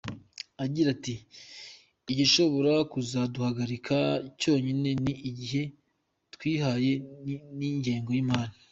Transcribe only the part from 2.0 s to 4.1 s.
“Igishobora kuzaduhagarika